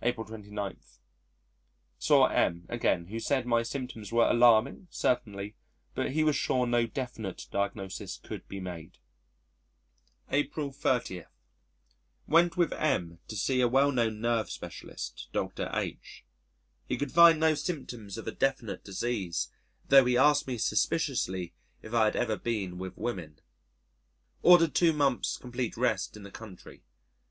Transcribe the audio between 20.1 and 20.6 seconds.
asked me